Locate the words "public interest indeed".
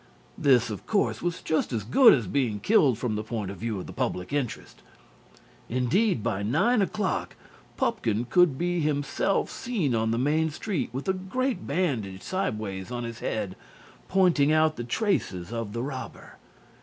3.95-6.23